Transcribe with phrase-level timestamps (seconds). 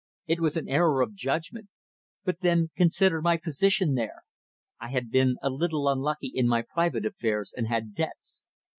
[0.25, 1.69] It was an error of judgment.
[2.25, 4.23] But then consider my position there.
[4.79, 8.47] I had been a little unlucky in my private affairs, and had debts.